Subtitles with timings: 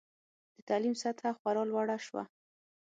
[0.55, 2.23] د تعلیم سطحه خورا لوړه شوه.